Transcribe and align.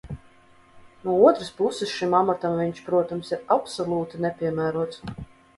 No 1.03 1.13
otras 1.31 1.51
puses, 1.59 1.93
šim 1.99 2.17
amatam 2.21 2.57
viņš, 2.63 2.81
protams, 2.89 3.31
ir 3.37 3.47
absolūti 3.59 4.27
nepiemērots. 4.27 5.07